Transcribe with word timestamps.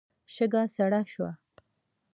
شګه 0.33 0.61
سړه 0.75 1.01
شوه. 1.11 1.31